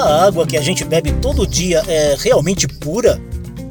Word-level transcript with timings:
A 0.00 0.24
água 0.24 0.46
que 0.46 0.56
a 0.56 0.62
gente 0.62 0.82
bebe 0.82 1.12
todo 1.20 1.46
dia 1.46 1.82
é 1.86 2.16
realmente 2.18 2.66
pura? 2.66 3.20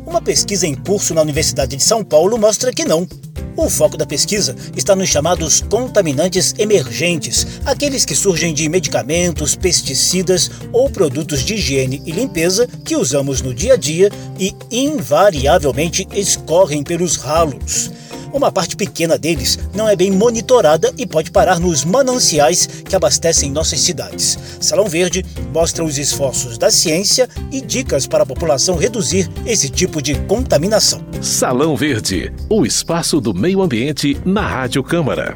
Uma 0.05 0.21
pesquisa 0.21 0.67
em 0.67 0.75
curso 0.75 1.11
na 1.15 1.23
Universidade 1.23 1.75
de 1.75 1.83
São 1.83 2.03
Paulo 2.03 2.37
mostra 2.37 2.71
que 2.71 2.85
não. 2.85 3.07
O 3.57 3.67
foco 3.67 3.97
da 3.97 4.05
pesquisa 4.05 4.55
está 4.77 4.95
nos 4.95 5.09
chamados 5.09 5.61
contaminantes 5.61 6.53
emergentes, 6.59 7.47
aqueles 7.65 8.05
que 8.05 8.15
surgem 8.15 8.53
de 8.53 8.69
medicamentos, 8.69 9.55
pesticidas 9.55 10.51
ou 10.71 10.87
produtos 10.87 11.43
de 11.43 11.55
higiene 11.55 11.99
e 12.05 12.11
limpeza 12.11 12.67
que 12.85 12.95
usamos 12.95 13.41
no 13.41 13.51
dia 13.51 13.73
a 13.73 13.77
dia 13.77 14.11
e 14.37 14.53
invariavelmente 14.69 16.07
escorrem 16.13 16.83
pelos 16.83 17.15
ralos 17.15 17.89
uma 18.33 18.51
parte 18.51 18.75
pequena 18.75 19.17
deles 19.17 19.57
não 19.73 19.87
é 19.87 19.95
bem 19.95 20.11
monitorada 20.11 20.93
e 20.97 21.05
pode 21.05 21.31
parar 21.31 21.59
nos 21.59 21.83
mananciais 21.83 22.67
que 22.67 22.95
abastecem 22.95 23.51
nossas 23.51 23.79
cidades. 23.79 24.37
Salão 24.59 24.85
Verde 24.85 25.25
mostra 25.53 25.83
os 25.83 25.97
esforços 25.97 26.57
da 26.57 26.69
ciência 26.69 27.27
e 27.51 27.61
dicas 27.61 28.05
para 28.05 28.23
a 28.23 28.25
população 28.25 28.75
reduzir 28.75 29.29
esse 29.45 29.69
tipo 29.69 30.01
de 30.01 30.15
contaminação. 30.21 31.01
Salão 31.21 31.75
Verde, 31.75 32.31
o 32.49 32.65
espaço 32.65 33.19
do 33.19 33.33
meio 33.33 33.61
ambiente 33.61 34.17
na 34.25 34.41
Rádio 34.41 34.83
Câmara. 34.83 35.35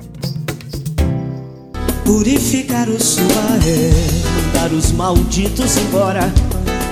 Purificar 2.05 2.89
o 2.89 3.01
suaré, 3.01 3.91
mandar 4.35 4.73
os 4.73 4.91
malditos 4.91 5.77
embora. 5.77 6.31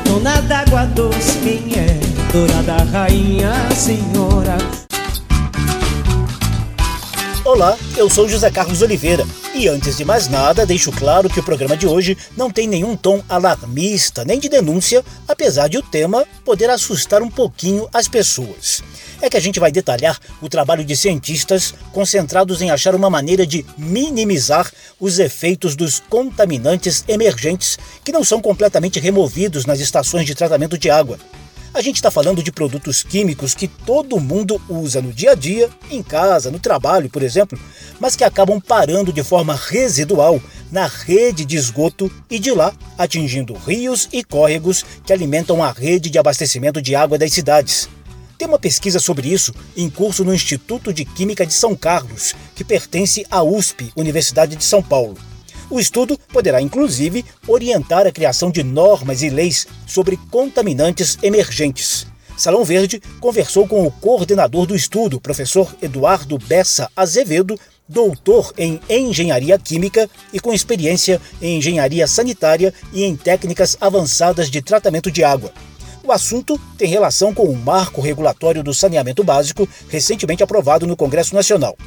Dona 0.05 0.41
d'água 0.41 0.85
doce, 0.85 1.37
quem 1.43 1.73
é? 1.77 1.99
Dourada 2.31 2.83
rainha, 2.91 3.51
senhora. 3.75 4.57
Olá, 7.51 7.77
eu 7.97 8.09
sou 8.09 8.29
José 8.29 8.49
Carlos 8.49 8.81
Oliveira 8.81 9.27
e 9.53 9.67
antes 9.67 9.97
de 9.97 10.05
mais 10.05 10.29
nada, 10.29 10.65
deixo 10.65 10.89
claro 10.89 11.29
que 11.29 11.41
o 11.41 11.43
programa 11.43 11.75
de 11.75 11.85
hoje 11.85 12.17
não 12.37 12.49
tem 12.49 12.65
nenhum 12.65 12.95
tom 12.95 13.21
alarmista 13.27 14.23
nem 14.23 14.39
de 14.39 14.47
denúncia, 14.47 15.03
apesar 15.27 15.67
de 15.67 15.77
o 15.77 15.81
tema 15.81 16.25
poder 16.45 16.69
assustar 16.69 17.21
um 17.21 17.29
pouquinho 17.29 17.89
as 17.91 18.07
pessoas. 18.07 18.81
É 19.21 19.29
que 19.29 19.35
a 19.35 19.39
gente 19.41 19.59
vai 19.59 19.69
detalhar 19.69 20.17
o 20.41 20.47
trabalho 20.47 20.85
de 20.85 20.95
cientistas 20.95 21.73
concentrados 21.91 22.61
em 22.61 22.71
achar 22.71 22.95
uma 22.95 23.09
maneira 23.09 23.45
de 23.45 23.65
minimizar 23.77 24.71
os 24.97 25.19
efeitos 25.19 25.75
dos 25.75 25.99
contaminantes 25.99 27.03
emergentes 27.05 27.77
que 28.01 28.13
não 28.13 28.23
são 28.23 28.41
completamente 28.41 28.97
removidos 28.97 29.65
nas 29.65 29.81
estações 29.81 30.25
de 30.25 30.33
tratamento 30.33 30.77
de 30.77 30.89
água 30.89 31.19
a 31.73 31.81
gente 31.81 31.95
está 31.95 32.11
falando 32.11 32.43
de 32.43 32.51
produtos 32.51 33.01
químicos 33.01 33.55
que 33.55 33.67
todo 33.67 34.19
mundo 34.19 34.61
usa 34.67 35.01
no 35.01 35.13
dia 35.13 35.31
a 35.31 35.35
dia, 35.35 35.69
em 35.89 36.03
casa, 36.03 36.51
no 36.51 36.59
trabalho, 36.59 37.09
por 37.09 37.23
exemplo, 37.23 37.57
mas 37.99 38.15
que 38.15 38.23
acabam 38.23 38.59
parando 38.59 39.13
de 39.13 39.23
forma 39.23 39.55
residual 39.55 40.41
na 40.69 40.85
rede 40.85 41.45
de 41.45 41.55
esgoto 41.55 42.11
e 42.29 42.39
de 42.39 42.51
lá 42.51 42.73
atingindo 42.97 43.53
rios 43.53 44.09
e 44.11 44.23
córregos 44.23 44.83
que 45.05 45.13
alimentam 45.13 45.63
a 45.63 45.71
rede 45.71 46.09
de 46.09 46.19
abastecimento 46.19 46.81
de 46.81 46.93
água 46.93 47.17
das 47.17 47.31
cidades. 47.31 47.87
Tem 48.37 48.47
uma 48.47 48.59
pesquisa 48.59 48.99
sobre 48.99 49.29
isso 49.29 49.53
em 49.77 49.89
curso 49.89 50.25
no 50.25 50.33
Instituto 50.33 50.91
de 50.91 51.05
Química 51.05 51.45
de 51.45 51.53
São 51.53 51.75
Carlos, 51.75 52.33
que 52.55 52.63
pertence 52.63 53.25
à 53.29 53.43
USP, 53.43 53.91
Universidade 53.95 54.55
de 54.55 54.63
São 54.63 54.81
Paulo. 54.81 55.30
O 55.71 55.79
estudo 55.79 56.19
poderá, 56.33 56.61
inclusive, 56.61 57.23
orientar 57.47 58.05
a 58.05 58.11
criação 58.11 58.51
de 58.51 58.61
normas 58.61 59.23
e 59.23 59.29
leis 59.29 59.65
sobre 59.87 60.19
contaminantes 60.29 61.17
emergentes. 61.23 62.05
Salão 62.35 62.65
Verde 62.65 63.01
conversou 63.21 63.65
com 63.65 63.87
o 63.87 63.91
coordenador 63.91 64.65
do 64.65 64.75
estudo, 64.75 65.21
professor 65.21 65.73
Eduardo 65.81 66.37
Bessa 66.37 66.91
Azevedo, 66.93 67.57
doutor 67.87 68.53
em 68.57 68.81
engenharia 68.89 69.57
química 69.57 70.09
e 70.33 70.41
com 70.41 70.53
experiência 70.53 71.21
em 71.41 71.57
engenharia 71.57 72.05
sanitária 72.05 72.73
e 72.91 73.05
em 73.05 73.15
técnicas 73.15 73.77
avançadas 73.79 74.51
de 74.51 74.61
tratamento 74.61 75.09
de 75.09 75.23
água. 75.23 75.53
O 76.03 76.11
assunto 76.11 76.59
tem 76.77 76.87
relação 76.87 77.33
com 77.33 77.43
o 77.43 77.55
marco 77.55 78.01
regulatório 78.01 78.63
do 78.63 78.73
saneamento 78.73 79.23
básico, 79.23 79.67
recentemente 79.89 80.43
aprovado 80.43 80.87
no 80.87 80.97
Congresso 80.97 81.35
Nacional 81.35 81.77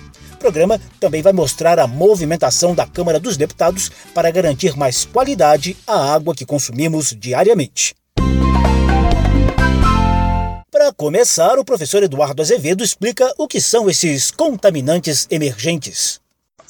programa 0.44 0.78
também 1.00 1.22
vai 1.22 1.32
mostrar 1.32 1.78
a 1.78 1.86
movimentação 1.86 2.74
da 2.74 2.86
Câmara 2.86 3.18
dos 3.18 3.34
Deputados 3.34 3.90
para 4.12 4.30
garantir 4.30 4.76
mais 4.76 5.06
qualidade 5.06 5.74
à 5.86 6.12
água 6.12 6.34
que 6.34 6.44
consumimos 6.44 7.16
diariamente. 7.18 7.94
Para 10.70 10.92
começar, 10.92 11.58
o 11.58 11.64
professor 11.64 12.02
Eduardo 12.02 12.42
Azevedo 12.42 12.84
explica 12.84 13.32
o 13.38 13.48
que 13.48 13.58
são 13.58 13.88
esses 13.88 14.30
contaminantes 14.30 15.26
emergentes 15.30 16.20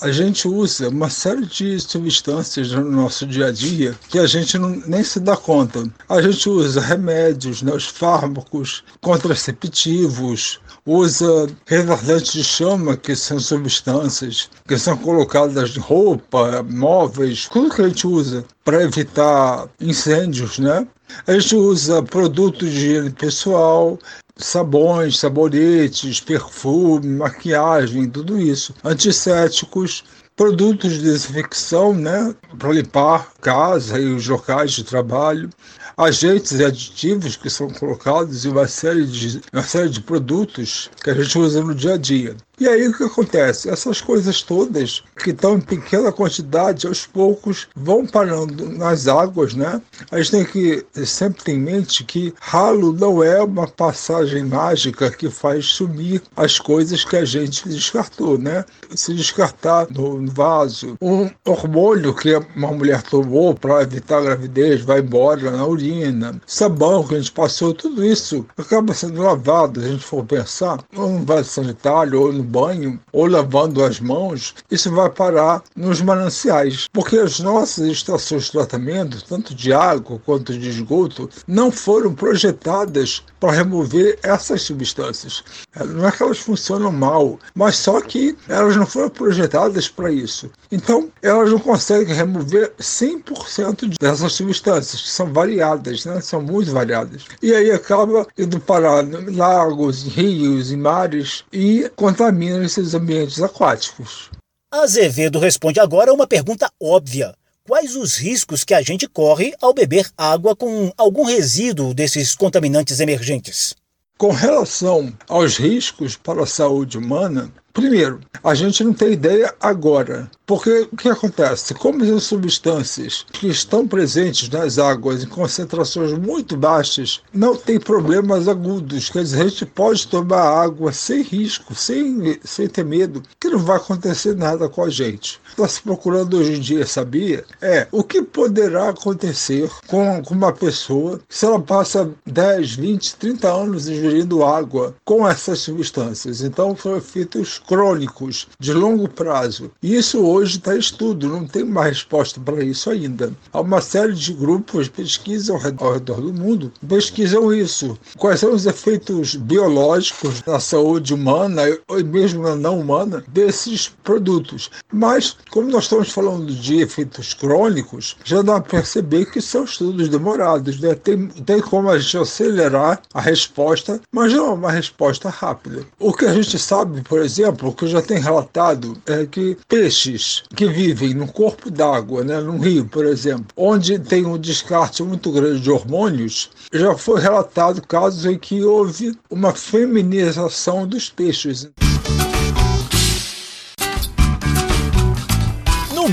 a 0.01 0.11
gente 0.11 0.47
usa 0.49 0.89
uma 0.89 1.09
série 1.09 1.47
de 1.47 1.79
substâncias 1.81 2.71
no 2.73 2.91
nosso 2.91 3.27
dia 3.27 3.47
a 3.47 3.53
dia 3.53 3.95
que 4.09 4.19
a 4.19 4.27
gente 4.27 4.59
não, 4.59 4.71
nem 4.87 5.03
se 5.03 5.21
dá 5.21 5.37
conta. 5.37 5.85
A 6.09 6.21
gente 6.21 6.49
usa 6.49 6.81
remédios, 6.81 7.63
né, 7.63 7.73
os 7.73 7.87
fármacos, 7.87 8.85
contraceptivos, 9.01 10.61
usa 10.87 11.47
retardantes 11.67 12.33
de 12.33 12.45
chama, 12.45 12.97
que 12.97 13.15
são 13.17 13.39
substâncias 13.41 14.51
que 14.67 14.77
são 14.79 14.97
colocadas 14.97 15.77
em 15.77 15.81
roupa, 15.81 16.63
móveis, 16.63 17.49
tudo 17.51 17.75
que 17.75 17.83
a 17.83 17.89
gente 17.89 18.07
usa 18.07 18.45
para 18.65 18.83
evitar 18.83 19.69
incêndios, 19.81 20.59
né? 20.59 20.87
A 21.27 21.39
gente 21.39 21.55
usa 21.55 22.03
produtos 22.03 22.71
de 22.71 22.77
higiene 22.77 23.11
pessoal, 23.11 23.99
sabões, 24.37 25.19
sabonetes, 25.19 26.21
perfume, 26.21 27.07
maquiagem, 27.07 28.09
tudo 28.09 28.41
isso. 28.41 28.75
Antissépticos, 28.85 30.05
produtos 30.37 30.93
de 30.95 31.03
desinfecção, 31.03 31.95
né, 31.95 32.35
para 32.59 32.73
limpar 32.73 33.33
casa 33.41 33.99
e 34.01 34.07
os 34.07 34.27
locais 34.27 34.73
de 34.73 34.85
trabalho, 34.85 35.49
agentes 35.97 36.53
e 36.53 36.65
aditivos 36.65 37.37
que 37.37 37.49
são 37.49 37.71
colocados 37.71 38.45
em 38.45 38.49
uma 38.51 38.67
série 38.67 39.07
de, 39.07 39.41
uma 39.53 39.63
série 39.63 39.89
de 39.89 40.01
produtos 40.01 40.91
que 41.03 41.11
a 41.11 41.15
gente 41.15 41.39
usa 41.39 41.63
no 41.63 41.75
dia 41.75 41.95
a 41.95 41.97
dia. 41.97 42.37
E 42.59 42.69
aí 42.69 42.87
o 42.87 42.97
que 42.97 43.03
acontece? 43.03 43.69
Essas 43.69 44.01
coisas 44.01 44.41
todas 44.41 45.03
que 45.17 45.31
estão 45.31 45.57
em 45.57 45.61
pequena 45.61 46.13
quantidade, 46.13 46.87
aos 46.87 47.05
poucos 47.05 47.67
vão 47.75 48.07
parando 48.07 48.71
nas 48.71 49.09
águas, 49.09 49.55
né? 49.55 49.83
A 50.11 50.19
gente 50.19 50.31
tem 50.31 50.45
que 50.45 50.87
sempre 51.05 51.43
ter 51.43 51.53
em 51.53 51.61
mente 51.61 52.05
que 52.05 52.33
ralo 52.41 52.93
não 52.93 53.25
é 53.25 53.43
uma 53.43 53.67
passagem 53.67 54.45
mágica 54.45 55.11
que 55.11 55.29
faz 55.29 55.67
sumir 55.67 56.23
as 56.37 56.61
coisas 56.61 57.05
que 57.05 57.17
a 57.17 57.25
gente 57.25 57.69
descartou, 57.69 58.39
né? 58.39 58.65
Se 58.95 59.13
descartar 59.15 59.89
no 59.91 60.25
vaso 60.31 60.97
um 61.01 61.29
hormônio 61.45 62.15
que 62.15 62.37
uma 62.55 62.71
mulher 62.71 63.03
tomou 63.03 63.55
para 63.55 63.83
evitar 63.83 64.19
a 64.19 64.23
gravidez 64.23 64.81
vai 64.83 65.01
embora 65.01 65.51
na 65.51 65.67
urina, 65.67 66.41
sabão 66.47 67.05
que 67.05 67.15
a 67.15 67.19
gente 67.19 67.33
passou, 67.33 67.75
tudo 67.75 68.05
isso 68.05 68.47
acaba 68.57 68.95
sendo 68.95 69.23
lavado, 69.23 69.81
a 69.81 69.89
gente 69.89 70.05
for 70.05 70.25
pensar, 70.25 70.79
ou 70.97 71.09
no 71.11 71.25
vaso 71.25 71.51
sanitário 71.51 72.21
ou 72.21 72.33
no 72.33 72.44
banho 72.45 73.01
ou 73.13 73.27
lavando 73.27 73.83
as 73.85 74.01
mãos, 74.01 74.55
isso 74.71 74.91
vai 74.91 75.11
parar 75.11 75.63
nos 75.75 76.01
mananciais, 76.01 76.89
porque 76.93 77.19
as 77.19 77.41
nossas 77.41 77.87
estações 77.89 78.45
de 78.45 78.53
tratamento, 78.53 79.25
tanto 79.25 79.55
de 79.55 79.73
água 79.73 80.21
quanto 80.25 80.57
de 80.57 80.69
esgoto, 80.69 81.29
não 81.47 81.71
foram 81.71 82.15
projetadas 82.15 83.23
para 83.41 83.53
remover 83.53 84.19
essas 84.23 84.63
substâncias. 84.63 85.43
Não 85.87 86.07
é 86.07 86.13
que 86.13 86.23
elas 86.23 86.39
funcionam 86.39 86.93
mal, 86.93 87.39
mas 87.55 87.77
só 87.77 88.01
que 88.01 88.37
elas 88.49 88.77
não 88.77 88.87
foram 88.87 89.11
projetadas 89.11 89.89
para 89.89 90.11
isso. 90.11 90.51
Então, 90.71 91.09
elas 91.23 91.51
não 91.51 91.59
conseguem 91.59 92.15
remover 92.15 92.73
100% 92.81 93.97
dessas 94.01 94.33
substâncias, 94.33 95.03
que 95.03 95.11
são 95.11 95.33
variadas, 95.33 96.05
né? 96.05 96.21
são 96.21 96.41
muito 96.41 96.73
variadas. 96.73 97.25
E 97.43 97.55
aí 97.55 97.71
acaba 97.71 98.27
indo 98.39 98.59
parar 98.61 99.05
em 99.05 99.37
lagos, 99.37 100.05
em 100.05 100.09
rios, 100.09 100.73
em 100.73 100.77
mares 100.77 101.45
e 101.53 101.91
contamina 101.97 102.34
contaminam 102.35 102.63
esses 102.63 102.95
ambientes 102.95 103.41
aquáticos. 103.41 104.31
Azevedo 104.71 105.39
responde 105.39 105.79
agora 105.79 106.11
a 106.11 106.15
uma 106.15 106.27
pergunta 106.27 106.71
óbvia. 106.83 107.35
Quais 107.67 107.95
os 107.95 108.17
riscos 108.17 108.65
que 108.65 108.75
a 108.75 108.83
gente 108.83 109.09
corre 109.09 109.55
ao 109.63 109.73
beber 109.73 110.11
água 110.19 110.55
com 110.55 110.93
algum 110.99 111.25
resíduo 111.25 111.95
desses 111.95 112.35
contaminantes 112.35 113.01
emergentes? 113.01 113.75
Com 114.19 114.33
relação 114.33 115.13
aos 115.29 115.57
riscos 115.57 116.17
para 116.17 116.43
a 116.43 116.47
saúde 116.47 116.99
humana, 116.99 117.51
primeiro, 117.75 118.21
a 118.43 118.55
gente 118.55 118.83
não 118.83 118.95
tem 118.95 119.13
ideia 119.13 119.53
agora 119.61 120.31
porque 120.47 120.87
o 120.93 120.97
que 120.97 121.09
acontece? 121.09 121.73
Como 121.73 122.05
as 122.05 122.25
substâncias 122.25 123.25
que 123.33 123.49
estão 123.49 123.89
presentes 123.89 124.49
nas 124.51 124.79
águas 124.79 125.23
em 125.23 125.27
concentrações 125.27 126.13
muito 126.13 126.55
baixas 126.55 127.23
não 127.33 127.57
têm 127.57 127.81
problemas 127.81 128.47
agudos, 128.47 129.09
quer 129.09 129.23
dizer, 129.23 129.41
a 129.41 129.49
gente 129.49 129.65
pode 129.65 130.07
tomar 130.07 130.43
água 130.43 130.93
sem 130.93 131.23
risco, 131.23 131.75
sem, 131.75 132.39
sem 132.45 132.69
ter 132.69 132.85
medo, 132.85 133.23
que 133.41 133.49
não 133.49 133.59
vai 133.59 133.79
acontecer 133.79 134.37
nada 134.37 134.69
com 134.69 134.85
a 134.85 134.91
gente. 134.91 135.41
Está 135.49 135.67
se 135.67 135.81
procurando 135.81 136.37
hoje 136.37 136.53
em 136.57 136.61
dia, 136.61 136.87
sabia? 136.87 137.45
É 137.63 137.89
o 137.91 138.05
que 138.05 138.21
poderá 138.21 138.91
acontecer 138.91 139.71
com, 139.87 140.23
com 140.23 140.35
uma 140.35 140.53
pessoa 140.53 141.21
se 141.27 141.47
ela 141.47 141.61
passa 141.61 142.11
10, 142.27 142.75
20, 142.75 143.17
30 143.17 143.51
anos 143.51 143.89
ingerindo 143.89 144.45
água 144.45 144.95
com 145.07 145.27
essas 145.27 145.61
substâncias. 145.61 146.43
Então 146.43 146.77
foram 146.77 147.01
feitos 147.01 147.59
crônicos 147.67 148.49
de 148.59 148.73
longo 148.73 149.09
prazo. 149.09 149.71
E 149.83 149.95
isso 149.95 150.25
hoje 150.25 150.59
está 150.59 150.75
em 150.75 150.79
estudo, 150.79 151.29
não 151.29 151.47
tem 151.47 151.63
uma 151.63 151.85
resposta 151.85 152.41
para 152.41 152.63
isso 152.63 152.91
ainda. 152.91 153.33
Há 153.53 153.61
uma 153.61 153.81
série 153.81 154.13
de 154.13 154.33
grupos 154.33 154.87
de 154.87 154.91
pesquisa 154.91 155.53
ao 155.53 155.59
redor, 155.59 155.87
ao 155.87 155.93
redor 155.95 156.21
do 156.21 156.33
mundo 156.33 156.73
pesquisam 156.87 157.53
isso. 157.53 157.99
Quais 158.17 158.41
são 158.41 158.53
os 158.53 158.67
efeitos 158.67 159.35
biológicos 159.35 160.43
na 160.47 160.61
saúde 160.61 161.13
humana 161.13 161.63
ou 161.89 162.03
mesmo 162.05 162.43
na 162.43 162.55
não 162.55 162.81
humana 162.81 163.25
desses 163.29 163.89
produtos. 164.03 164.71
Mas, 164.93 165.37
como 165.51 165.71
nós 165.71 165.85
estamos 165.85 166.11
falando 166.11 166.53
de 166.53 166.81
efeitos 166.81 167.35
crônicos, 167.35 168.17
já 168.25 168.43
dá 168.43 168.61
para 168.61 168.79
perceber 168.79 169.27
que 169.27 169.41
são 169.41 169.65
estudos 169.65 170.09
demorados. 170.09 170.79
Né? 170.81 170.95
Tem, 170.95 171.27
tem 171.27 171.61
como 171.61 171.91
a 171.91 171.99
gente 171.99 172.19
acelerar 172.19 173.03
a 173.13 173.21
resposta, 173.21 174.01
mas 174.13 174.33
não 174.33 174.47
é 174.47 174.51
uma 174.51 174.71
resposta 174.71 175.29
rápida. 175.29 175.85
O 175.99 176.13
que 176.13 176.25
a 176.25 176.33
gente 176.33 176.59
sabe, 176.59 177.03
por 177.03 177.21
exemplo, 177.21 177.54
o 177.63 177.73
que 177.73 177.87
já 177.87 178.03
tem 178.03 178.19
relatado 178.19 178.97
é 179.07 179.27
que 179.27 179.57
peixes 179.69 180.43
que 180.55 180.67
vivem 180.67 181.15
no 181.15 181.27
corpo 181.27 181.71
d'água, 181.71 182.25
né, 182.25 182.41
num 182.41 182.59
rio, 182.59 182.85
por 182.87 183.07
exemplo, 183.07 183.47
onde 183.57 183.99
tem 183.99 184.25
um 184.25 184.39
descarte 184.39 185.03
muito 185.03 185.31
grande 185.31 185.61
de 185.61 185.71
hormônios, 185.71 186.51
já 186.73 186.97
foi 186.97 187.21
relatado 187.21 187.87
casos 187.87 188.27
em 188.27 188.39
que 188.39 188.63
houve 188.63 189.17
uma 189.31 189.53
feminização 189.53 190.87
dos 190.87 191.09
peixes. 191.11 191.69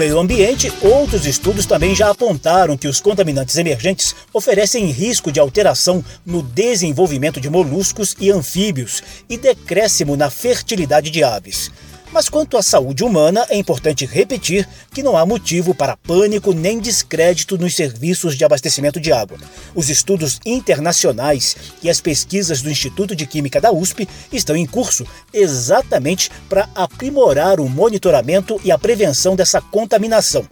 Meio 0.02 0.18
ambiente, 0.18 0.74
outros 0.82 1.28
estudos 1.28 1.68
também 1.68 1.94
já 1.94 2.10
apontaram 2.10 2.76
que 2.76 2.88
os 2.88 3.00
contaminantes 3.00 3.56
emergentes 3.56 4.16
oferecem 4.34 4.88
risco 4.88 5.32
de 5.32 5.40
alteração 5.40 6.04
no 6.26 6.42
desenvolvimento 6.42 7.40
de 7.40 7.52
moluscos 7.52 8.16
e 8.20 8.32
anfíbios 8.32 9.04
e 9.30 9.38
decréscimo 9.38 10.18
na 10.18 10.32
fertilidade 10.32 11.12
de 11.12 11.24
aves. 11.24 11.70
Mas 12.12 12.28
quanto 12.28 12.58
à 12.58 12.62
saúde 12.62 13.06
humana, 13.06 13.46
é 13.50 13.58
importante 13.58 14.06
repetir 14.06 14.68
que 14.94 15.02
não 15.02 15.16
há 15.16 15.26
motivo 15.26 15.74
para 15.74 15.96
pânico 15.96 16.54
nem 16.54 16.78
descrédito 16.78 17.58
nos 17.58 17.74
serviços 17.74 18.36
de 18.36 18.44
abastecimento 18.44 19.00
de 19.00 19.14
água. 19.14 19.38
Os 19.74 19.90
estudos 19.90 20.38
internacionais 20.46 21.56
e 21.82 21.90
as 21.90 22.02
pesquisas 22.02 22.62
do 22.62 22.70
Instituto 22.70 23.16
de 23.16 23.26
Química 23.26 23.62
da 23.62 23.72
USP 23.72 24.10
estão 24.32 24.58
em 24.58 24.66
curso 24.66 25.06
exatamente 25.34 26.30
para 26.50 26.68
aprimorar 26.76 27.62
o 27.62 27.70
monitoramento 27.70 28.60
e 28.64 28.72
a 28.72 28.78
prevenção 28.78 29.34
dessa 29.34 29.62
contaminação. 29.62 30.46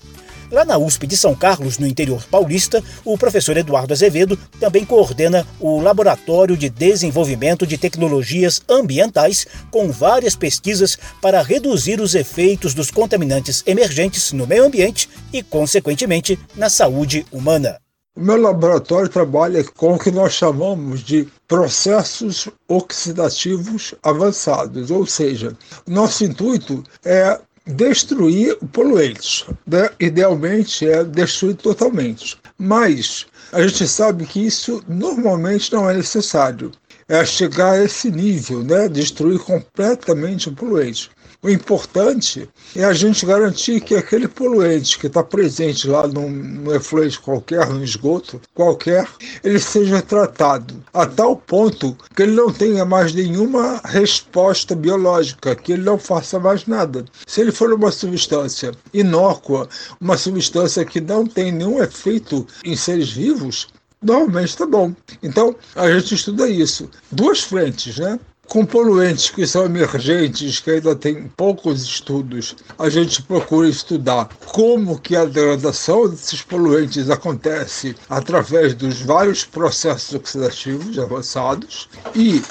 Lá 0.52 0.66
na 0.66 0.78
USP 0.78 1.06
de 1.06 1.16
São 1.16 1.36
Carlos, 1.36 1.78
no 1.78 1.86
interior 1.86 2.24
paulista, 2.26 2.84
o 3.06 3.18
professor 3.18 3.56
Eduardo 3.56 3.94
Azevedo 3.94 4.38
também 4.60 4.84
coordena 4.84 5.46
o 5.60 5.80
Laboratório 5.80 6.58
de 6.58 6.70
Desenvolvimento 6.70 7.68
de 7.68 7.78
Tecnologias 7.78 8.62
Ambientais, 8.68 9.46
com 9.70 9.92
várias 9.92 10.36
pesquisas 10.36 10.98
para 11.22 11.44
reduzir 11.44 12.02
os 12.02 12.16
efeitos 12.16 12.74
dos 12.74 12.90
contaminantes 12.90 13.64
emergentes 13.68 14.32
no 14.34 14.48
meio 14.48 14.66
ambiente 14.66 15.08
e, 15.32 15.44
consequentemente, 15.44 16.40
na 16.56 16.70
saúde 16.70 17.26
humana. 17.32 17.80
O 18.20 18.22
meu 18.22 18.36
laboratório 18.36 19.08
trabalha 19.08 19.64
com 19.64 19.94
o 19.94 20.00
que 20.00 20.12
nós 20.12 20.34
chamamos 20.34 21.02
de 21.02 21.26
processos 21.48 22.50
oxidativos 22.68 23.96
avançados, 24.04 24.92
ou 24.92 25.06
seja, 25.06 25.56
nosso 25.88 26.26
intuito 26.26 26.84
é 27.06 27.40
destruir 27.70 28.58
poluentes. 28.72 29.46
Né? 29.66 29.90
Idealmente 30.00 30.90
é 30.90 31.04
destruir 31.04 31.56
totalmente. 31.56 32.38
Mas 32.58 33.28
a 33.52 33.66
gente 33.66 33.88
sabe 33.88 34.26
que 34.26 34.46
isso 34.46 34.84
normalmente 34.88 35.72
não 35.72 35.90
é 35.90 35.94
necessário. 35.94 36.72
É 37.08 37.26
chegar 37.26 37.72
a 37.72 37.84
esse 37.84 38.12
nível, 38.12 38.64
né? 38.64 38.88
destruir 38.88 39.40
completamente 39.40 40.50
o 40.50 40.54
poluente. 40.54 41.10
O 41.42 41.50
importante 41.50 42.50
é 42.76 42.84
a 42.84 42.92
gente 42.92 43.26
garantir 43.26 43.80
que 43.80 43.96
aquele 43.96 44.28
poluente 44.28 45.00
que 45.00 45.08
está 45.08 45.24
presente 45.24 45.88
lá 45.88 46.06
num, 46.06 46.70
efluente 46.76 47.18
qualquer, 47.18 47.70
no 47.70 47.82
esgoto 47.82 48.42
qualquer, 48.54 49.08
ele 49.42 49.58
seja 49.58 50.02
tratado 50.02 50.84
a 50.94 51.06
tal 51.06 51.38
ponto 51.38 51.96
que 52.14 52.24
ele 52.24 52.34
não 52.34 52.52
tenha 52.52 52.84
mais 52.84 53.14
nenhuma 53.14 53.80
resposta 53.86 54.76
biológica, 54.76 55.56
que 55.56 55.72
ele 55.72 55.84
não 55.84 55.98
faça 55.98 56.38
mais 56.38 56.66
nada. 56.66 57.06
Se 57.26 57.40
ele 57.40 57.54
for 57.54 57.72
uma 57.72 57.90
substância 57.90 58.74
inócua, 58.94 59.70
uma 60.02 60.18
substância 60.18 60.84
que 60.84 61.00
não 61.00 61.26
tem 61.26 61.54
nenhum 61.54 61.82
efeito 61.82 62.46
em 62.66 62.76
seres 62.76 63.12
vivos, 63.12 63.70
normalmente 64.02 64.50
está 64.50 64.66
bom. 64.66 64.94
Então, 65.24 65.56
a 65.74 65.90
gente 65.90 66.16
estuda 66.16 66.50
isso. 66.50 66.90
Duas 67.10 67.42
frentes, 67.42 67.98
né? 67.98 68.20
Com 68.50 68.66
poluentes 68.66 69.30
que 69.30 69.46
são 69.46 69.66
emergentes, 69.66 70.60
que 70.60 70.72
ainda 70.72 70.96
tem 70.96 71.32
poucos 71.38 71.84
estudos, 71.84 72.56
a 72.80 72.90
gente 72.90 73.22
procura 73.22 73.70
estudar 73.70 74.28
como 74.48 75.00
que 75.00 75.16
a 75.16 75.24
degradação 75.24 76.10
desses 76.10 76.42
poluentes 76.42 77.12
acontece 77.12 77.96
através 78.10 78.74
dos 78.74 79.02
vários 79.02 79.46
processos 79.46 80.16
oxidativos 80.16 80.98
avançados 80.98 81.88
e, 82.16 82.42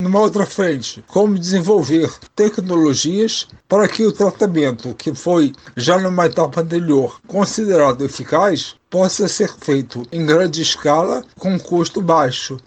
numa 0.00 0.18
outra 0.18 0.44
frente, 0.44 1.04
como 1.06 1.38
desenvolver 1.38 2.12
tecnologias 2.34 3.46
para 3.68 3.86
que 3.86 4.04
o 4.04 4.12
tratamento, 4.12 4.94
que 4.94 5.14
foi 5.14 5.52
já 5.76 5.96
numa 5.96 6.26
etapa 6.26 6.60
anterior 6.60 7.20
considerado 7.28 8.04
eficaz, 8.04 8.74
possa 8.90 9.28
ser 9.28 9.54
feito 9.60 10.02
em 10.10 10.26
grande 10.26 10.60
escala 10.60 11.22
com 11.38 11.56
custo 11.56 12.02
baixo. 12.02 12.58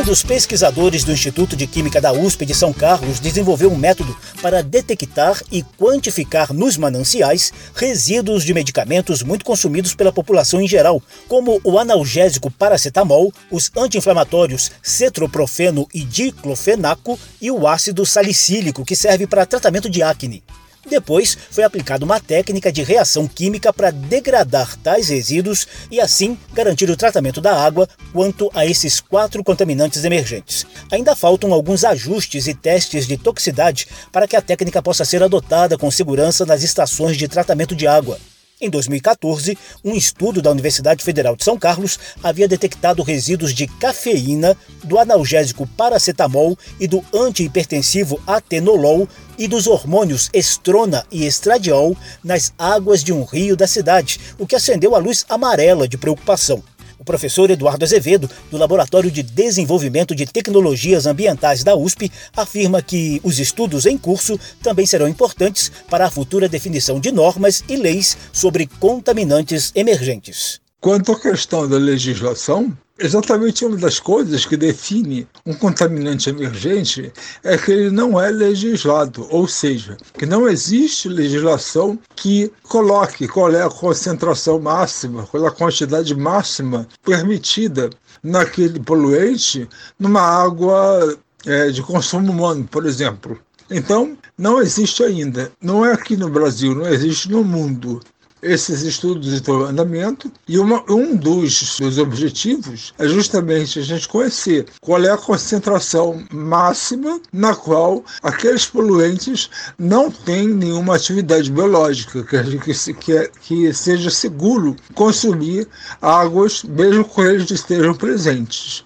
Um 0.00 0.02
dos 0.02 0.22
pesquisadores 0.22 1.04
do 1.04 1.12
Instituto 1.12 1.54
de 1.54 1.66
Química 1.66 2.00
da 2.00 2.10
USP 2.10 2.46
de 2.46 2.54
São 2.54 2.72
Carlos 2.72 3.20
desenvolveu 3.20 3.70
um 3.70 3.76
método 3.76 4.16
para 4.40 4.62
detectar 4.62 5.38
e 5.52 5.62
quantificar 5.62 6.54
nos 6.54 6.78
mananciais 6.78 7.52
resíduos 7.74 8.42
de 8.42 8.54
medicamentos 8.54 9.22
muito 9.22 9.44
consumidos 9.44 9.94
pela 9.94 10.10
população 10.10 10.58
em 10.58 10.66
geral, 10.66 11.02
como 11.28 11.60
o 11.62 11.78
analgésico 11.78 12.50
paracetamol, 12.50 13.30
os 13.50 13.70
anti-inflamatórios 13.76 14.72
cetroprofeno 14.82 15.86
e 15.92 16.02
diclofenaco 16.02 17.20
e 17.38 17.50
o 17.50 17.68
ácido 17.68 18.06
salicílico, 18.06 18.86
que 18.86 18.96
serve 18.96 19.26
para 19.26 19.44
tratamento 19.44 19.90
de 19.90 20.02
acne. 20.02 20.42
Depois 20.88 21.36
foi 21.50 21.62
aplicada 21.62 22.04
uma 22.04 22.18
técnica 22.18 22.72
de 22.72 22.82
reação 22.82 23.28
química 23.28 23.72
para 23.72 23.90
degradar 23.90 24.76
tais 24.76 25.08
resíduos 25.08 25.66
e 25.90 26.00
assim 26.00 26.38
garantir 26.52 26.90
o 26.90 26.96
tratamento 26.96 27.40
da 27.40 27.54
água 27.54 27.88
quanto 28.12 28.50
a 28.54 28.64
esses 28.64 29.00
quatro 29.00 29.44
contaminantes 29.44 30.04
emergentes. 30.04 30.66
Ainda 30.90 31.14
faltam 31.14 31.52
alguns 31.52 31.84
ajustes 31.84 32.46
e 32.46 32.54
testes 32.54 33.06
de 33.06 33.16
toxicidade 33.16 33.86
para 34.10 34.26
que 34.26 34.36
a 34.36 34.42
técnica 34.42 34.82
possa 34.82 35.04
ser 35.04 35.22
adotada 35.22 35.76
com 35.76 35.90
segurança 35.90 36.46
nas 36.46 36.62
estações 36.62 37.16
de 37.16 37.28
tratamento 37.28 37.76
de 37.76 37.86
água. 37.86 38.18
Em 38.62 38.68
2014, 38.68 39.56
um 39.82 39.94
estudo 39.94 40.42
da 40.42 40.50
Universidade 40.50 41.02
Federal 41.02 41.34
de 41.34 41.42
São 41.42 41.58
Carlos 41.58 41.98
havia 42.22 42.46
detectado 42.46 43.02
resíduos 43.02 43.54
de 43.54 43.66
cafeína 43.66 44.54
do 44.84 44.98
analgésico 44.98 45.66
paracetamol 45.66 46.58
e 46.78 46.86
do 46.86 47.02
antihipertensivo 47.14 48.20
atenolol 48.26 49.08
e 49.38 49.48
dos 49.48 49.66
hormônios 49.66 50.28
estrona 50.34 51.06
e 51.10 51.24
estradiol 51.24 51.96
nas 52.22 52.52
águas 52.58 53.02
de 53.02 53.14
um 53.14 53.24
rio 53.24 53.56
da 53.56 53.66
cidade, 53.66 54.20
o 54.38 54.46
que 54.46 54.56
acendeu 54.56 54.94
a 54.94 54.98
luz 54.98 55.24
amarela 55.26 55.88
de 55.88 55.96
preocupação. 55.96 56.62
O 57.00 57.04
professor 57.04 57.50
Eduardo 57.50 57.82
Azevedo, 57.82 58.28
do 58.50 58.58
Laboratório 58.58 59.10
de 59.10 59.22
Desenvolvimento 59.22 60.14
de 60.14 60.26
Tecnologias 60.26 61.06
Ambientais 61.06 61.64
da 61.64 61.74
USP, 61.74 62.12
afirma 62.36 62.82
que 62.82 63.18
os 63.24 63.38
estudos 63.38 63.86
em 63.86 63.96
curso 63.96 64.38
também 64.62 64.84
serão 64.84 65.08
importantes 65.08 65.72
para 65.88 66.04
a 66.04 66.10
futura 66.10 66.46
definição 66.46 67.00
de 67.00 67.10
normas 67.10 67.64
e 67.66 67.76
leis 67.76 68.18
sobre 68.30 68.68
contaminantes 68.78 69.72
emergentes. 69.74 70.60
Quanto 70.78 71.12
à 71.12 71.18
questão 71.18 71.66
da 71.66 71.78
legislação, 71.78 72.70
exatamente 73.00 73.64
uma 73.64 73.76
das 73.76 73.98
coisas 73.98 74.44
que 74.44 74.56
define 74.56 75.26
um 75.44 75.54
contaminante 75.54 76.28
emergente 76.28 77.12
é 77.42 77.56
que 77.56 77.72
ele 77.72 77.90
não 77.90 78.20
é 78.20 78.30
legislado, 78.30 79.26
ou 79.30 79.48
seja, 79.48 79.96
que 80.18 80.26
não 80.26 80.48
existe 80.48 81.08
legislação 81.08 81.98
que 82.14 82.52
coloque 82.64 83.26
qual 83.26 83.50
é 83.52 83.62
a 83.62 83.70
concentração 83.70 84.60
máxima, 84.60 85.26
qual 85.26 85.44
é 85.44 85.48
a 85.48 85.52
quantidade 85.52 86.14
máxima 86.14 86.86
permitida 87.02 87.90
naquele 88.22 88.78
poluente 88.78 89.68
numa 89.98 90.20
água 90.20 91.16
é, 91.46 91.70
de 91.70 91.82
consumo 91.82 92.30
humano, 92.30 92.68
por 92.70 92.86
exemplo. 92.86 93.40
Então, 93.70 94.18
não 94.36 94.60
existe 94.60 95.02
ainda, 95.02 95.50
não 95.62 95.84
é 95.84 95.92
aqui 95.92 96.16
no 96.16 96.28
Brasil, 96.28 96.74
não 96.74 96.86
existe 96.86 97.30
no 97.30 97.44
mundo 97.44 98.00
esses 98.42 98.82
estudos 98.82 99.32
estão 99.32 99.62
em 99.62 99.70
andamento 99.70 100.30
e 100.48 100.58
uma, 100.58 100.82
um 100.88 101.16
dos, 101.16 101.78
dos 101.78 101.98
objetivos 101.98 102.94
é 102.98 103.06
justamente 103.06 103.78
a 103.78 103.82
gente 103.82 104.08
conhecer 104.08 104.66
qual 104.80 105.02
é 105.02 105.10
a 105.10 105.16
concentração 105.16 106.24
máxima 106.32 107.20
na 107.32 107.54
qual 107.54 108.04
aqueles 108.22 108.66
poluentes 108.66 109.50
não 109.78 110.10
têm 110.10 110.48
nenhuma 110.48 110.96
atividade 110.96 111.50
biológica, 111.50 112.22
que, 112.22 112.58
que, 112.58 112.94
que, 112.94 113.30
que 113.40 113.72
seja 113.72 114.10
seguro 114.10 114.76
consumir 114.94 115.68
águas 116.00 116.62
mesmo 116.64 117.04
que 117.04 117.20
eles 117.20 117.50
estejam 117.50 117.94
presentes. 117.94 118.84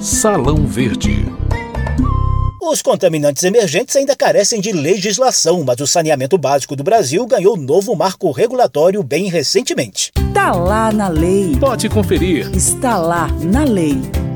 Salão 0.00 0.66
Verde 0.66 1.37
Os 2.60 2.82
contaminantes 2.82 3.44
emergentes 3.44 3.94
ainda 3.94 4.16
carecem 4.16 4.60
de 4.60 4.72
legislação, 4.72 5.62
mas 5.64 5.80
o 5.80 5.86
saneamento 5.86 6.36
básico 6.36 6.74
do 6.74 6.82
Brasil 6.82 7.24
ganhou 7.24 7.56
novo 7.56 7.94
marco 7.94 8.30
regulatório 8.32 9.02
bem 9.02 9.28
recentemente. 9.28 10.10
Está 10.28 10.52
lá 10.52 10.92
na 10.92 11.08
lei. 11.08 11.56
Pode 11.58 11.88
conferir. 11.88 12.50
Está 12.54 12.98
lá 12.98 13.28
na 13.28 13.62
lei. 13.62 14.27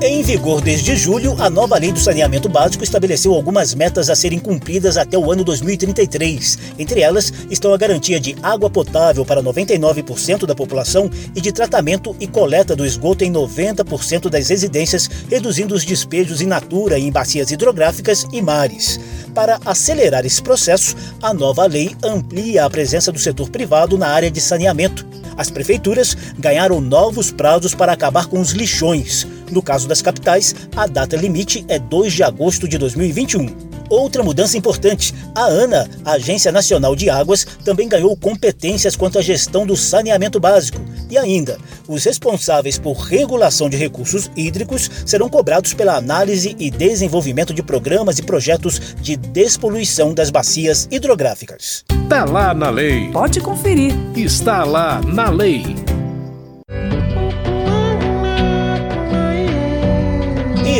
Em 0.00 0.22
vigor 0.22 0.60
desde 0.60 0.94
julho, 0.96 1.34
a 1.40 1.50
nova 1.50 1.76
Lei 1.76 1.90
do 1.90 1.98
Saneamento 1.98 2.48
Básico 2.48 2.84
estabeleceu 2.84 3.34
algumas 3.34 3.74
metas 3.74 4.08
a 4.08 4.14
serem 4.14 4.38
cumpridas 4.38 4.96
até 4.96 5.18
o 5.18 5.32
ano 5.32 5.42
2033. 5.42 6.56
Entre 6.78 7.00
elas 7.00 7.32
estão 7.50 7.74
a 7.74 7.76
garantia 7.76 8.20
de 8.20 8.36
água 8.40 8.70
potável 8.70 9.24
para 9.24 9.42
99% 9.42 10.46
da 10.46 10.54
população 10.54 11.10
e 11.34 11.40
de 11.40 11.50
tratamento 11.50 12.14
e 12.20 12.28
coleta 12.28 12.76
do 12.76 12.86
esgoto 12.86 13.24
em 13.24 13.32
90% 13.32 14.30
das 14.30 14.48
residências, 14.48 15.10
reduzindo 15.28 15.74
os 15.74 15.84
despejos 15.84 16.40
in 16.40 16.46
natura 16.46 16.96
em 16.96 17.10
bacias 17.10 17.50
hidrográficas 17.50 18.24
e 18.32 18.40
mares. 18.40 19.00
Para 19.34 19.58
acelerar 19.66 20.24
esse 20.24 20.40
processo, 20.40 20.94
a 21.20 21.34
nova 21.34 21.66
lei 21.66 21.96
amplia 22.04 22.64
a 22.64 22.70
presença 22.70 23.10
do 23.10 23.18
setor 23.18 23.50
privado 23.50 23.98
na 23.98 24.06
área 24.06 24.30
de 24.30 24.40
saneamento. 24.40 25.04
As 25.36 25.50
prefeituras 25.50 26.16
ganharam 26.38 26.80
novos 26.80 27.32
prazos 27.32 27.74
para 27.74 27.92
acabar 27.92 28.26
com 28.26 28.40
os 28.40 28.50
lixões. 28.50 29.26
No 29.50 29.62
caso 29.62 29.88
das 29.88 30.02
capitais, 30.02 30.54
a 30.76 30.86
data 30.86 31.16
limite 31.16 31.64
é 31.68 31.78
2 31.78 32.12
de 32.12 32.22
agosto 32.22 32.68
de 32.68 32.78
2021. 32.78 33.68
Outra 33.88 34.22
mudança 34.22 34.58
importante: 34.58 35.14
a 35.34 35.44
ANA, 35.44 35.88
a 36.04 36.12
Agência 36.12 36.52
Nacional 36.52 36.94
de 36.94 37.08
Águas, 37.08 37.46
também 37.64 37.88
ganhou 37.88 38.16
competências 38.16 38.96
quanto 38.96 39.18
à 39.18 39.22
gestão 39.22 39.66
do 39.66 39.76
saneamento 39.76 40.38
básico. 40.38 40.80
E 41.10 41.16
ainda, 41.16 41.58
os 41.86 42.04
responsáveis 42.04 42.78
por 42.78 42.92
regulação 42.92 43.68
de 43.70 43.76
recursos 43.76 44.30
hídricos 44.36 44.90
serão 45.06 45.28
cobrados 45.28 45.72
pela 45.72 45.96
análise 45.96 46.54
e 46.58 46.70
desenvolvimento 46.70 47.54
de 47.54 47.62
programas 47.62 48.18
e 48.18 48.22
projetos 48.22 48.94
de 49.00 49.16
despoluição 49.16 50.12
das 50.12 50.30
bacias 50.30 50.86
hidrográficas. 50.90 51.84
Está 52.02 52.24
lá 52.24 52.52
na 52.52 52.70
lei. 52.70 53.10
Pode 53.10 53.40
conferir. 53.40 53.94
Está 54.14 54.64
lá 54.64 55.00
na 55.00 55.30
lei. 55.30 55.97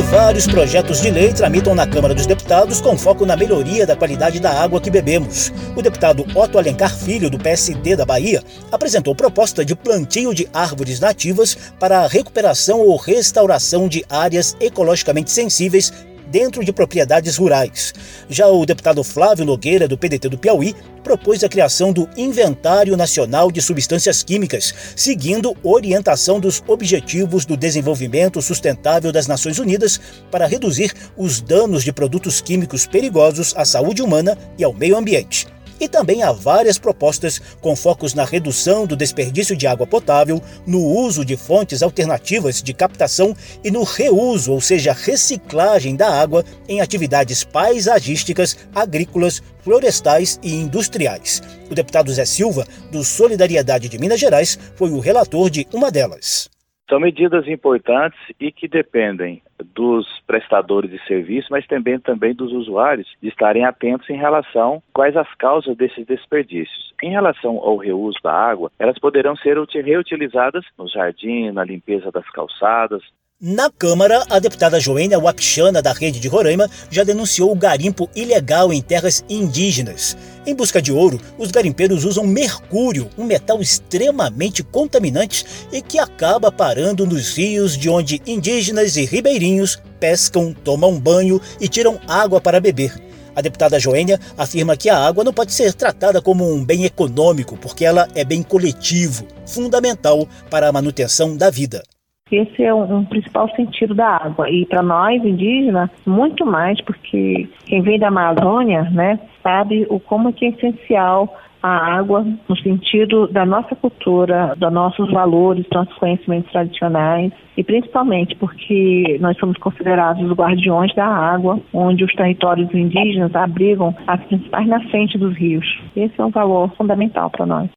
Vários 0.02 0.46
projetos 0.46 1.00
de 1.00 1.10
lei 1.10 1.32
tramitam 1.32 1.74
na 1.74 1.86
Câmara 1.86 2.14
dos 2.14 2.24
Deputados 2.24 2.80
com 2.80 2.96
foco 2.96 3.26
na 3.26 3.36
melhoria 3.36 3.86
da 3.86 3.96
qualidade 3.96 4.40
da 4.40 4.50
água 4.50 4.80
que 4.80 4.90
bebemos. 4.90 5.52
O 5.76 5.82
deputado 5.82 6.24
Otto 6.34 6.56
Alencar 6.56 6.96
Filho, 6.96 7.28
do 7.28 7.38
PSD 7.38 7.96
da 7.96 8.06
Bahia, 8.06 8.42
apresentou 8.70 9.14
proposta 9.14 9.64
de 9.64 9.74
plantio 9.74 10.32
de 10.32 10.48
árvores 10.54 11.00
nativas 11.00 11.56
para 11.78 12.00
a 12.00 12.06
recuperação 12.06 12.80
ou 12.80 12.96
restauração 12.96 13.88
de 13.88 14.04
áreas 14.08 14.56
ecologicamente 14.60 15.30
sensíveis 15.30 15.92
dentro 16.30 16.64
de 16.64 16.72
propriedades 16.72 17.36
rurais. 17.36 17.92
Já 18.28 18.46
o 18.46 18.64
deputado 18.64 19.02
Flávio 19.02 19.44
Nogueira, 19.44 19.88
do 19.88 19.98
PDT 19.98 20.28
do 20.28 20.38
Piauí, 20.38 20.74
propôs 21.02 21.42
a 21.42 21.48
criação 21.48 21.92
do 21.92 22.08
Inventário 22.16 22.96
Nacional 22.96 23.50
de 23.50 23.62
Substâncias 23.62 24.22
Químicas, 24.22 24.74
seguindo 24.94 25.56
orientação 25.62 26.38
dos 26.38 26.62
Objetivos 26.66 27.44
do 27.44 27.56
Desenvolvimento 27.56 28.42
Sustentável 28.42 29.10
das 29.10 29.26
Nações 29.26 29.58
Unidas 29.58 30.00
para 30.30 30.46
reduzir 30.46 30.92
os 31.16 31.40
danos 31.40 31.82
de 31.82 31.92
produtos 31.92 32.40
químicos 32.40 32.86
perigosos 32.86 33.54
à 33.56 33.64
saúde 33.64 34.02
humana 34.02 34.36
e 34.58 34.64
ao 34.64 34.72
meio 34.72 34.96
ambiente. 34.96 35.46
E 35.80 35.88
também 35.88 36.22
há 36.22 36.32
várias 36.32 36.78
propostas 36.78 37.40
com 37.60 37.76
focos 37.76 38.14
na 38.14 38.24
redução 38.24 38.86
do 38.86 38.96
desperdício 38.96 39.56
de 39.56 39.66
água 39.66 39.86
potável, 39.86 40.42
no 40.66 40.84
uso 40.84 41.24
de 41.24 41.36
fontes 41.36 41.82
alternativas 41.82 42.62
de 42.62 42.74
captação 42.74 43.34
e 43.62 43.70
no 43.70 43.82
reuso, 43.84 44.52
ou 44.52 44.60
seja, 44.60 44.92
reciclagem 44.92 45.94
da 45.94 46.08
água 46.08 46.44
em 46.68 46.80
atividades 46.80 47.44
paisagísticas, 47.44 48.56
agrícolas, 48.74 49.42
florestais 49.62 50.38
e 50.42 50.54
industriais. 50.54 51.42
O 51.70 51.74
deputado 51.74 52.12
Zé 52.12 52.24
Silva, 52.24 52.66
do 52.90 53.04
Solidariedade 53.04 53.88
de 53.88 53.98
Minas 53.98 54.20
Gerais, 54.20 54.58
foi 54.74 54.90
o 54.90 54.98
relator 54.98 55.50
de 55.50 55.66
uma 55.72 55.90
delas. 55.90 56.48
São 56.88 56.98
medidas 56.98 57.46
importantes 57.46 58.18
e 58.40 58.50
que 58.50 58.66
dependem 58.66 59.42
dos 59.74 60.06
prestadores 60.26 60.90
de 60.90 60.98
serviço, 61.06 61.48
mas 61.50 61.66
também, 61.66 61.98
também 62.00 62.34
dos 62.34 62.50
usuários, 62.50 63.14
de 63.20 63.28
estarem 63.28 63.64
atentos 63.64 64.08
em 64.08 64.16
relação 64.16 64.82
quais 64.94 65.14
as 65.14 65.32
causas 65.34 65.76
desses 65.76 66.06
desperdícios. 66.06 66.94
Em 67.02 67.10
relação 67.10 67.58
ao 67.58 67.76
reuso 67.76 68.18
da 68.22 68.32
água, 68.32 68.72
elas 68.78 68.98
poderão 68.98 69.36
ser 69.36 69.58
reutilizadas 69.84 70.64
no 70.78 70.88
jardim, 70.88 71.50
na 71.50 71.62
limpeza 71.62 72.10
das 72.10 72.28
calçadas, 72.30 73.02
na 73.40 73.70
Câmara, 73.70 74.24
a 74.28 74.40
deputada 74.40 74.80
Joênia 74.80 75.18
Wapichana, 75.18 75.80
da 75.80 75.92
Rede 75.92 76.18
de 76.18 76.26
Roraima, 76.26 76.68
já 76.90 77.04
denunciou 77.04 77.52
o 77.52 77.54
garimpo 77.54 78.10
ilegal 78.14 78.72
em 78.72 78.82
terras 78.82 79.24
indígenas. 79.28 80.16
Em 80.44 80.54
busca 80.54 80.82
de 80.82 80.92
ouro, 80.92 81.20
os 81.38 81.52
garimpeiros 81.52 82.04
usam 82.04 82.26
mercúrio, 82.26 83.08
um 83.16 83.24
metal 83.24 83.60
extremamente 83.60 84.64
contaminante 84.64 85.46
e 85.72 85.80
que 85.80 86.00
acaba 86.00 86.50
parando 86.50 87.06
nos 87.06 87.36
rios 87.36 87.76
de 87.76 87.88
onde 87.88 88.20
indígenas 88.26 88.96
e 88.96 89.04
ribeirinhos 89.04 89.80
pescam, 90.00 90.52
tomam 90.52 90.98
banho 90.98 91.40
e 91.60 91.68
tiram 91.68 92.00
água 92.08 92.40
para 92.40 92.60
beber. 92.60 92.92
A 93.36 93.40
deputada 93.40 93.78
Joênia 93.78 94.18
afirma 94.36 94.76
que 94.76 94.90
a 94.90 94.98
água 94.98 95.22
não 95.22 95.32
pode 95.32 95.52
ser 95.52 95.72
tratada 95.72 96.20
como 96.20 96.52
um 96.52 96.64
bem 96.64 96.84
econômico, 96.84 97.56
porque 97.56 97.84
ela 97.84 98.08
é 98.16 98.24
bem 98.24 98.42
coletivo, 98.42 99.28
fundamental 99.46 100.28
para 100.50 100.68
a 100.68 100.72
manutenção 100.72 101.36
da 101.36 101.50
vida. 101.50 101.84
Esse 102.30 102.62
é 102.62 102.72
um, 102.74 102.98
um 102.98 103.04
principal 103.04 103.48
sentido 103.54 103.94
da 103.94 104.08
água. 104.08 104.50
E 104.50 104.66
para 104.66 104.82
nós, 104.82 105.24
indígenas, 105.24 105.90
muito 106.06 106.44
mais, 106.44 106.80
porque 106.82 107.48
quem 107.66 107.82
vem 107.82 107.98
da 107.98 108.08
Amazônia, 108.08 108.82
né, 108.90 109.18
sabe 109.42 109.86
o 109.88 109.98
como 109.98 110.32
que 110.32 110.46
é 110.46 110.48
essencial 110.50 111.34
a 111.62 111.98
água 111.98 112.24
no 112.48 112.56
sentido 112.58 113.26
da 113.26 113.44
nossa 113.44 113.74
cultura, 113.74 114.54
dos 114.56 114.72
nossos 114.72 115.10
valores, 115.10 115.64
dos 115.64 115.72
nossos 115.72 115.94
conhecimentos 115.98 116.50
tradicionais 116.52 117.32
e 117.56 117.64
principalmente 117.64 118.36
porque 118.36 119.18
nós 119.20 119.36
somos 119.38 119.56
considerados 119.58 120.22
os 120.22 120.32
guardiões 120.36 120.94
da 120.94 121.06
água, 121.06 121.58
onde 121.72 122.04
os 122.04 122.14
territórios 122.14 122.72
indígenas 122.72 123.34
abrigam 123.34 123.94
as 124.06 124.20
principais 124.24 124.68
nascentes 124.68 125.20
dos 125.20 125.36
rios. 125.36 125.66
Esse 125.96 126.20
é 126.20 126.24
um 126.24 126.30
valor 126.30 126.70
fundamental 126.76 127.30
para 127.30 127.46
nós. 127.46 127.70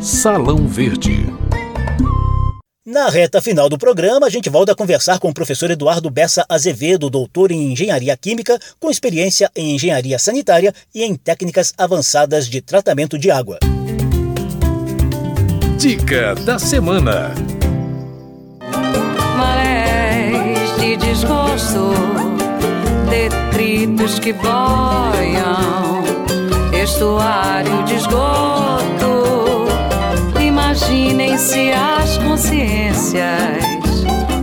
Salão 0.00 0.66
Verde 0.66 1.26
na 2.84 3.08
reta 3.08 3.40
final 3.40 3.68
do 3.68 3.78
programa, 3.78 4.26
a 4.26 4.30
gente 4.30 4.50
volta 4.50 4.72
a 4.72 4.74
conversar 4.74 5.20
com 5.20 5.28
o 5.28 5.34
professor 5.34 5.70
Eduardo 5.70 6.10
Bessa 6.10 6.44
Azevedo, 6.48 7.08
doutor 7.08 7.52
em 7.52 7.72
Engenharia 7.72 8.16
Química, 8.16 8.58
com 8.80 8.90
experiência 8.90 9.48
em 9.54 9.76
Engenharia 9.76 10.18
Sanitária 10.18 10.74
e 10.92 11.04
em 11.04 11.14
técnicas 11.14 11.72
avançadas 11.78 12.48
de 12.48 12.60
tratamento 12.60 13.16
de 13.16 13.30
água. 13.30 13.60
Dica 15.78 16.34
da 16.34 16.58
semana: 16.58 17.32
Marés 19.36 20.76
de 20.80 20.96
desgosto, 20.96 21.92
detritos 23.08 24.18
que 24.18 24.32
boiam, 24.32 26.02
estuário 26.82 27.84
de 27.84 27.94
Imaginem 31.32 31.38
se 31.38 31.72
as 31.72 32.18
consciências 32.18 33.64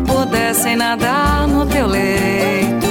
pudessem 0.07 0.75
nadar 0.75 1.47
no 1.47 1.65
teu 1.65 1.85
leito. 1.85 2.87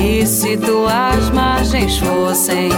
E 0.00 0.24
se 0.24 0.56
tuas 0.56 1.30
margens 1.30 1.98
fossem 1.98 2.68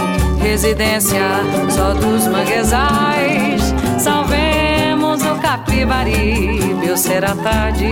residência 0.41 1.21
só 1.69 1.93
dos 1.93 2.27
manguezais, 2.27 3.73
salvemos 3.99 4.62
o 5.33 5.39
Capivari, 5.39 6.75
meu 6.75 6.95
será 6.95 7.35
tarde 7.35 7.87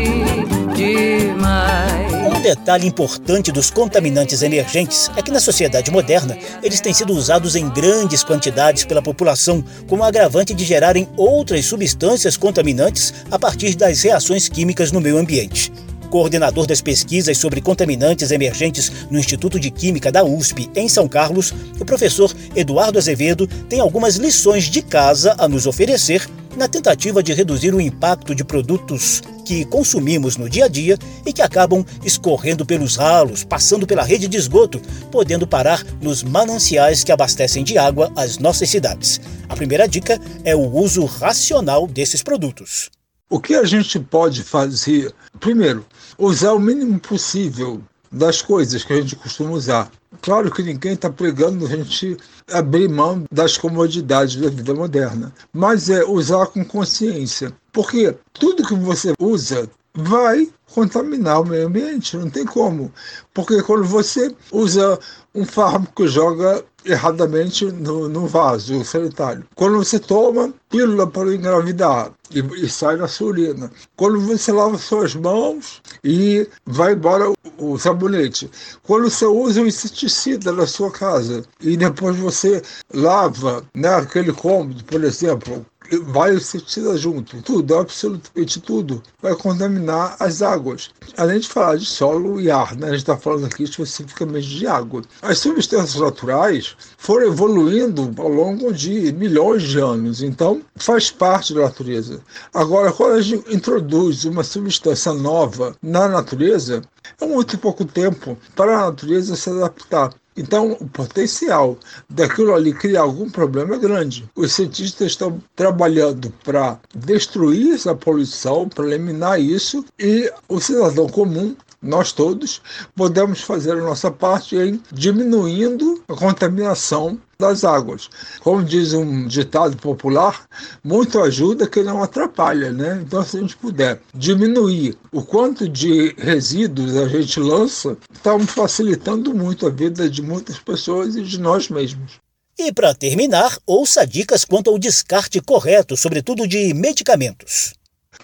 demais. 0.75 2.12
Um 2.38 2.41
detalhe 2.41 2.88
importante 2.88 3.51
dos 3.51 3.71
contaminantes 3.71 4.41
emergentes 4.41 5.10
é 5.15 5.21
que 5.21 5.31
na 5.31 5.39
sociedade 5.39 5.91
moderna 5.91 6.38
eles 6.62 6.79
têm 6.79 6.93
sido 6.93 7.13
usados 7.13 7.55
em 7.55 7.67
grandes 7.69 8.24
quantidades 8.24 8.86
pela 8.86 9.01
população 9.01 9.63
como 9.88 10.03
agravante 10.03 10.53
de 10.53 10.63
gerarem 10.63 11.07
outras 11.17 11.65
substâncias 11.65 12.38
contaminantes 12.38 13.13
a 13.31 13.39
partir 13.39 13.75
das 13.75 14.01
reações 14.01 14.48
químicas 14.48 14.91
no 14.91 15.01
meio 15.01 15.17
ambiente 15.17 15.71
coordenador 16.12 16.67
das 16.67 16.81
pesquisas 16.81 17.38
sobre 17.38 17.62
contaminantes 17.62 18.31
emergentes 18.31 18.91
no 19.10 19.17
Instituto 19.17 19.57
de 19.57 19.71
Química 19.71 20.12
da 20.12 20.25
USP, 20.25 20.69
em 20.75 20.89
São 20.89 21.07
Carlos, 21.07 21.53
o 21.79 21.86
professor 21.86 22.36
Eduardo 22.53 23.00
Azevedo 23.00 23.48
tem 23.48 23.79
algumas 23.79 24.17
lições 24.17 24.65
de 24.65 24.81
casa 24.81 25.33
a 25.38 25.48
nos 25.48 25.65
oferecer 25.65 26.27
na 26.55 26.67
tentativa 26.67 27.24
de 27.24 27.34
reduzir 27.34 27.74
o 27.74 27.81
impacto 27.81 28.36
de 28.36 28.43
produtos 28.43 29.22
que 29.46 29.65
consumimos 29.65 30.38
no 30.38 30.50
dia 30.50 30.65
a 30.65 30.67
dia 30.67 30.98
e 31.25 31.34
que 31.34 31.41
acabam 31.41 31.86
escorrendo 32.03 32.65
pelos 32.65 32.96
ralos, 32.96 33.43
passando 33.43 33.88
pela 33.88 34.03
rede 34.03 34.27
de 34.27 34.38
esgoto, 34.38 34.79
podendo 35.12 35.48
parar 35.48 35.84
nos 36.01 36.24
mananciais 36.24 37.03
que 37.03 37.12
abastecem 37.12 37.63
de 37.63 37.77
água 37.77 38.12
as 38.15 38.38
nossas 38.38 38.70
cidades. 38.70 39.20
A 39.50 39.55
primeira 39.55 39.88
dica 39.88 40.20
é 40.43 40.55
o 40.55 40.70
uso 40.74 41.05
racional 41.05 41.88
desses 41.88 42.24
produtos. 42.24 42.89
O 43.29 43.39
que 43.39 43.55
a 43.55 43.63
gente 43.63 44.00
pode 44.00 44.43
fazer? 44.43 45.13
Primeiro, 45.39 45.86
usar 46.17 46.53
o 46.53 46.60
mínimo 46.60 47.00
possível 47.00 47.81
das 48.12 48.41
coisas 48.41 48.84
que 48.84 48.94
a 48.94 48.98
gente 48.98 49.15
costuma 49.15 49.51
usar. 49.51 49.89
Claro 50.22 50.51
que 50.51 50.62
ninguém 50.62 50.94
está 50.94 51.10
pregando 51.10 51.65
a 51.65 51.70
gente 51.70 52.18
abrir 52.51 52.89
mão 52.89 53.24
das 53.32 53.58
comodidades 53.58 54.36
da 54.36 54.50
vida 54.50 54.74
moderna, 54.74 55.34
mas 55.53 55.89
é 55.89 56.03
usar 56.03 56.48
com 56.48 56.65
consciência. 56.65 57.53
Porque 57.72 58.15
tudo 58.34 58.68
que 58.68 58.75
você 58.75 59.13
usa 59.20 59.70
vai 59.94 60.50
contaminar 60.74 61.41
o 61.41 61.46
meio 61.46 61.68
ambiente, 61.68 62.18
não 62.18 62.30
tem 62.30 62.46
como. 62.46 62.91
Porque 63.34 63.62
quando 63.63 63.84
você 63.86 64.34
usa 64.51 65.00
um 65.34 65.46
fármaco 65.46 66.08
joga 66.08 66.63
erradamente 66.85 67.65
no, 67.65 68.07
no 68.09 68.27
vaso 68.27 68.83
sanitário. 68.83 69.45
Quando 69.55 69.77
você 69.77 70.00
toma 70.00 70.53
pílula 70.69 71.05
para 71.05 71.35
engravidar 71.35 72.11
e, 72.33 72.39
e, 72.63 72.69
sai 72.69 72.95
na 72.95 73.07
sua 73.07 73.27
urina. 73.27 73.71
Quando 73.95 74.19
você 74.21 74.51
lava 74.51 74.77
suas 74.77 75.13
mãos 75.13 75.81
e 76.03 76.47
vai 76.65 76.93
embora 76.93 77.29
o, 77.29 77.35
o 77.57 77.77
sabonete. 77.77 78.50
Quando 78.83 79.09
você 79.09 79.25
usa 79.25 79.61
um 79.61 79.67
inseticida 79.67 80.51
na 80.51 80.65
sua 80.65 80.89
casa 80.89 81.43
e 81.59 81.75
depois 81.75 82.15
você 82.17 82.61
lava 82.93 83.63
né, 83.75 83.89
cômodo, 84.38 84.83
por 84.85 85.03
exemplo, 85.03 85.65
vai 85.98 86.36
inseticida 86.36 86.98
junto. 86.98 87.41
Tudo, 87.41 87.75
absolutamente 87.75 88.60
tudo, 88.60 89.01
vai 89.21 89.36
contaminar 89.36 90.15
as 90.19 90.41
águas. 90.41 90.89
Além 91.17 91.39
de 91.39 91.48
falar 91.48 91.77
de 91.77 91.86
solo 91.86 92.39
e 92.39 92.50
ar, 92.50 92.75
né? 92.75 92.88
a 92.88 92.91
gente 92.91 93.00
está 93.00 93.17
falando 93.17 93.45
aqui 93.45 93.63
especificamente 93.63 94.48
de 94.48 94.67
água. 94.67 95.01
As 95.21 95.39
substâncias 95.39 96.01
naturais 96.01 96.75
foram 96.98 97.27
evoluindo 97.27 98.13
ao 98.17 98.29
longo 98.29 98.74
de 98.74 99.12
milhões 99.13 99.63
de 99.63 99.79
anos, 99.79 100.21
então 100.21 100.62
faz 100.75 101.12
parte 101.12 101.53
da 101.53 101.62
natureza. 101.62 102.21
Agora, 102.53 102.91
quando 102.91 103.15
a 103.15 103.21
gente 103.21 103.53
introduz 103.53 104.25
uma 104.25 104.43
substância 104.43 105.13
nova 105.13 105.75
na 105.81 106.07
natureza, 106.07 106.81
é 107.19 107.25
muito 107.25 107.57
pouco 107.57 107.86
tempo 107.86 108.38
para 108.55 108.77
a 108.77 108.86
natureza 108.86 109.36
se 109.36 109.50
adaptar. 109.50 110.13
Então, 110.35 110.77
o 110.79 110.88
potencial 110.88 111.77
daquilo 112.09 112.53
ali 112.53 112.73
criar 112.73 113.01
algum 113.01 113.29
problema 113.29 113.75
é 113.75 113.79
grande. 113.79 114.29
Os 114.35 114.53
cientistas 114.53 115.07
estão 115.07 115.41
trabalhando 115.55 116.31
para 116.43 116.79
destruir 116.95 117.73
essa 117.73 117.93
poluição, 117.93 118.69
para 118.69 118.85
eliminar 118.85 119.41
isso, 119.41 119.85
e 120.00 120.31
o 120.47 120.59
cidadão 120.59 121.07
comum 121.07 121.55
nós 121.81 122.11
todos 122.11 122.61
podemos 122.95 123.41
fazer 123.41 123.71
a 123.71 123.81
nossa 123.81 124.11
parte 124.11 124.55
em 124.55 124.81
diminuindo 124.91 126.03
a 126.07 126.13
contaminação 126.13 127.19
das 127.39 127.63
águas. 127.63 128.07
Como 128.41 128.63
diz 128.63 128.93
um 128.93 129.27
ditado 129.27 129.75
popular, 129.77 130.45
muito 130.83 131.19
ajuda 131.19 131.67
que 131.67 131.81
não 131.81 132.03
atrapalha, 132.03 132.71
né? 132.71 133.01
Então, 133.03 133.25
se 133.25 133.38
a 133.38 133.41
gente 133.41 133.57
puder 133.57 134.00
diminuir 134.13 134.95
o 135.11 135.23
quanto 135.23 135.67
de 135.67 136.13
resíduos 136.19 136.95
a 136.95 137.07
gente 137.07 137.39
lança, 137.39 137.97
estamos 138.13 138.51
facilitando 138.51 139.33
muito 139.33 139.65
a 139.65 139.71
vida 139.71 140.07
de 140.07 140.21
muitas 140.21 140.59
pessoas 140.59 141.15
e 141.15 141.23
de 141.23 141.39
nós 141.39 141.67
mesmos. 141.67 142.13
E 142.59 142.71
para 142.71 142.93
terminar, 142.93 143.57
ouça 143.65 144.05
dicas 144.05 144.45
quanto 144.45 144.69
ao 144.69 144.77
descarte 144.77 145.41
correto, 145.41 145.97
sobretudo 145.97 146.47
de 146.47 146.73
medicamentos. 146.75 147.73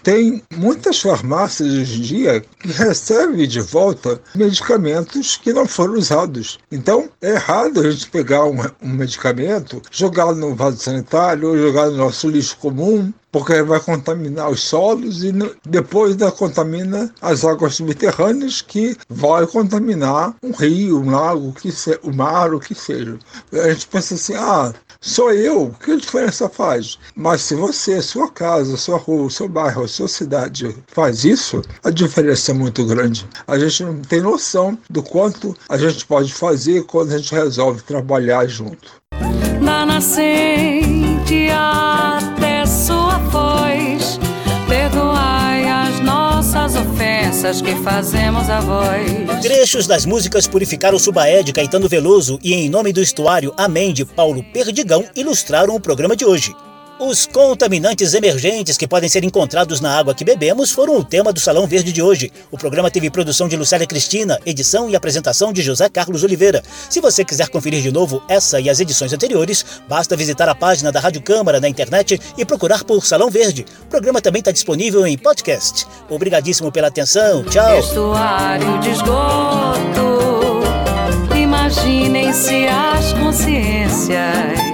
Tem 0.02 0.42
muitas 0.56 1.00
farmácias 1.00 1.72
hoje 1.72 1.98
em 1.98 2.02
dia 2.02 2.40
que 2.40 2.68
recebem 2.68 3.46
de 3.46 3.60
volta 3.60 4.20
medicamentos 4.34 5.36
que 5.36 5.52
não 5.52 5.66
foram 5.66 5.94
usados. 5.94 6.58
Então, 6.70 7.08
é 7.20 7.30
errado 7.30 7.80
a 7.80 7.90
gente 7.90 8.10
pegar 8.10 8.44
um, 8.44 8.56
um 8.82 8.88
medicamento, 8.88 9.82
jogar 9.90 10.34
no 10.34 10.54
vaso 10.54 10.78
sanitário 10.78 11.48
ou 11.48 11.58
jogar 11.58 11.90
no 11.90 11.96
nosso 11.96 12.28
lixo 12.28 12.56
comum 12.58 13.12
porque 13.30 13.62
vai 13.62 13.80
contaminar 13.80 14.50
os 14.50 14.62
solos 14.62 15.22
e 15.22 15.32
depois 15.66 16.16
da 16.16 16.30
contamina 16.30 17.12
as 17.20 17.44
águas 17.44 17.74
subterrâneas 17.76 18.62
que 18.62 18.96
vai 19.08 19.46
contaminar 19.46 20.34
um 20.42 20.52
rio, 20.52 21.00
um 21.00 21.10
lago, 21.10 21.52
que 21.52 21.70
se, 21.70 21.98
o 22.02 22.14
mar, 22.14 22.54
o 22.54 22.60
que 22.60 22.74
seja. 22.74 23.18
A 23.52 23.70
gente 23.70 23.86
pensa 23.88 24.14
assim, 24.14 24.34
ah, 24.34 24.72
sou 25.00 25.32
eu, 25.32 25.74
que 25.82 25.96
diferença 25.96 26.48
faz? 26.48 26.98
Mas 27.14 27.42
se 27.42 27.54
você, 27.54 28.00
sua 28.00 28.30
casa, 28.30 28.76
sua 28.76 28.98
rua, 28.98 29.30
seu 29.30 29.48
bairro, 29.48 29.86
sua 29.88 30.08
cidade 30.08 30.74
faz 30.88 31.24
isso, 31.24 31.62
a 31.84 31.90
diferença 31.90 32.50
é 32.50 32.54
muito 32.54 32.84
grande. 32.86 33.26
A 33.46 33.58
gente 33.58 33.84
não 33.84 34.00
tem 34.00 34.20
noção 34.20 34.78
do 34.88 35.02
quanto 35.02 35.56
a 35.68 35.76
gente 35.76 36.04
pode 36.06 36.32
fazer 36.32 36.84
quando 36.84 37.12
a 37.12 37.18
gente 37.18 37.34
resolve 37.34 37.82
trabalhar 37.82 38.46
junto. 38.46 38.98
Da 39.64 39.84
nascente 39.84 41.50
até 41.50 42.37
que 47.48 47.74
fazemos 47.76 48.50
a 48.50 48.60
voz. 48.60 49.40
Trechos 49.40 49.86
das 49.86 50.04
músicas 50.04 50.46
Purificar 50.46 50.94
o 50.94 50.98
Subaé 50.98 51.42
de 51.42 51.50
Caetano 51.50 51.88
Veloso 51.88 52.38
e 52.42 52.52
Em 52.52 52.68
Nome 52.68 52.92
do 52.92 53.00
Estuário 53.00 53.54
Amém 53.56 53.92
de 53.94 54.04
Paulo 54.04 54.44
Perdigão 54.52 55.04
ilustraram 55.16 55.74
o 55.74 55.80
programa 55.80 56.14
de 56.14 56.26
hoje. 56.26 56.54
Os 57.00 57.26
contaminantes 57.26 58.12
emergentes 58.12 58.76
que 58.76 58.88
podem 58.88 59.08
ser 59.08 59.22
encontrados 59.22 59.80
na 59.80 59.96
água 59.96 60.12
que 60.12 60.24
bebemos 60.24 60.72
foram 60.72 60.96
o 60.96 61.04
tema 61.04 61.32
do 61.32 61.38
Salão 61.38 61.64
Verde 61.64 61.92
de 61.92 62.02
hoje. 62.02 62.32
O 62.50 62.58
programa 62.58 62.90
teve 62.90 63.08
produção 63.08 63.46
de 63.46 63.56
Lucélia 63.56 63.86
Cristina, 63.86 64.36
edição 64.44 64.90
e 64.90 64.96
apresentação 64.96 65.52
de 65.52 65.62
José 65.62 65.88
Carlos 65.88 66.24
Oliveira. 66.24 66.60
Se 66.90 67.00
você 67.00 67.24
quiser 67.24 67.50
conferir 67.50 67.82
de 67.82 67.92
novo 67.92 68.20
essa 68.28 68.60
e 68.60 68.68
as 68.68 68.80
edições 68.80 69.12
anteriores, 69.12 69.64
basta 69.88 70.16
visitar 70.16 70.48
a 70.48 70.56
página 70.56 70.90
da 70.90 70.98
Rádio 70.98 71.22
Câmara 71.22 71.60
na 71.60 71.68
internet 71.68 72.20
e 72.36 72.44
procurar 72.44 72.82
por 72.82 73.06
Salão 73.06 73.30
Verde. 73.30 73.64
O 73.84 73.86
programa 73.86 74.20
também 74.20 74.40
está 74.40 74.50
disponível 74.50 75.06
em 75.06 75.16
podcast. 75.16 75.86
Obrigadíssimo 76.10 76.72
pela 76.72 76.88
atenção. 76.88 77.44
Tchau. 77.44 77.78
Estuário 77.78 78.80
de 78.80 78.90
esgoto. 78.90 80.18
Imaginem 81.36 82.32
se 82.32 82.66
as 82.66 83.12
consciências 83.12 84.67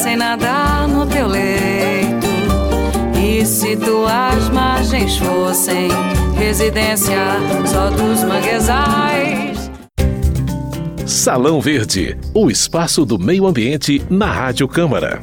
pudessem 0.00 0.16
nadar 0.16 0.88
no 0.88 1.06
teu 1.06 1.26
leito. 1.26 2.26
E 3.22 3.44
se 3.44 3.76
tuas 3.76 4.48
margens 4.50 5.18
fossem 5.18 5.88
residência 6.36 7.18
só 7.66 7.90
dos 7.90 8.24
manguezais. 8.24 9.70
Salão 11.04 11.60
Verde, 11.60 12.16
o 12.34 12.50
espaço 12.50 13.04
do 13.04 13.18
meio 13.18 13.46
ambiente 13.46 14.02
na 14.08 14.26
Rádio 14.26 14.66
Câmara. 14.66 15.20